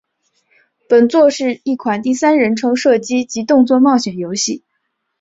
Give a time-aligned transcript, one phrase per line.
[0.89, 4.63] 本作是一款第三人称射击及动作冒险游戏。